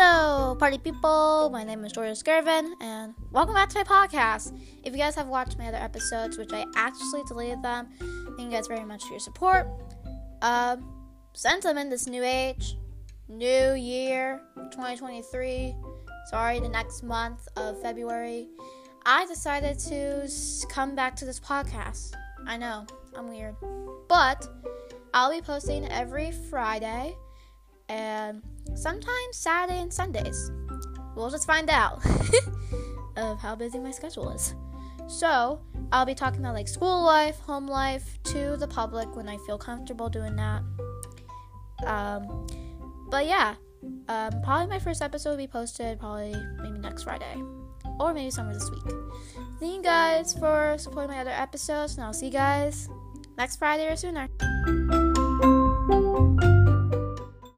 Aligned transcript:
Hello, 0.00 0.54
party 0.54 0.78
people. 0.78 1.50
My 1.52 1.64
name 1.64 1.84
is 1.84 1.90
Jordan 1.90 2.14
Skirvin, 2.14 2.70
and 2.80 3.14
welcome 3.32 3.54
back 3.54 3.68
to 3.70 3.78
my 3.78 3.82
podcast. 3.82 4.56
If 4.84 4.92
you 4.92 4.98
guys 4.98 5.16
have 5.16 5.26
watched 5.26 5.58
my 5.58 5.66
other 5.66 5.76
episodes, 5.76 6.38
which 6.38 6.52
I 6.52 6.66
actually 6.76 7.24
deleted 7.24 7.64
them, 7.64 7.88
thank 8.36 8.42
you 8.42 8.50
guys 8.56 8.68
very 8.68 8.84
much 8.84 9.02
for 9.02 9.10
your 9.10 9.18
support. 9.18 9.66
Um, 10.40 10.88
since 11.32 11.66
I'm 11.66 11.78
in 11.78 11.90
this 11.90 12.06
new 12.06 12.22
age, 12.22 12.78
new 13.28 13.72
year, 13.72 14.40
2023, 14.70 15.74
sorry, 16.30 16.60
the 16.60 16.68
next 16.68 17.02
month 17.02 17.48
of 17.56 17.82
February, 17.82 18.46
I 19.04 19.26
decided 19.26 19.80
to 19.80 20.30
come 20.68 20.94
back 20.94 21.16
to 21.16 21.24
this 21.24 21.40
podcast. 21.40 22.12
I 22.46 22.56
know, 22.56 22.86
I'm 23.16 23.28
weird. 23.28 23.56
But 24.08 24.46
I'll 25.12 25.32
be 25.32 25.40
posting 25.40 25.88
every 25.88 26.30
Friday 26.30 27.16
sometimes 28.78 29.36
Saturday 29.36 29.80
and 29.80 29.92
Sundays. 29.92 30.50
We'll 31.16 31.30
just 31.30 31.46
find 31.46 31.68
out 31.68 32.00
of 33.16 33.40
how 33.40 33.54
busy 33.54 33.78
my 33.78 33.90
schedule 33.90 34.30
is. 34.30 34.54
So, 35.08 35.60
I'll 35.90 36.04
be 36.04 36.14
talking 36.14 36.40
about 36.40 36.54
like 36.54 36.68
school 36.68 37.02
life, 37.02 37.38
home 37.40 37.66
life 37.66 38.18
to 38.24 38.56
the 38.56 38.68
public 38.68 39.16
when 39.16 39.28
I 39.28 39.38
feel 39.38 39.58
comfortable 39.58 40.08
doing 40.08 40.36
that. 40.36 40.62
Um, 41.86 42.46
but 43.10 43.26
yeah, 43.26 43.54
um, 44.08 44.42
probably 44.42 44.66
my 44.66 44.78
first 44.78 45.02
episode 45.02 45.30
will 45.30 45.36
be 45.38 45.46
posted 45.46 45.98
probably 45.98 46.34
maybe 46.60 46.78
next 46.78 47.04
Friday 47.04 47.42
or 47.98 48.12
maybe 48.12 48.30
somewhere 48.30 48.54
this 48.54 48.70
week. 48.70 48.82
Thank 49.58 49.76
you 49.76 49.82
guys 49.82 50.34
for 50.34 50.76
supporting 50.78 51.10
my 51.10 51.20
other 51.20 51.30
episodes, 51.30 51.96
and 51.96 52.04
I'll 52.04 52.12
see 52.12 52.26
you 52.26 52.32
guys 52.32 52.88
next 53.36 53.56
Friday 53.56 53.90
or 53.90 53.96
sooner. 53.96 54.28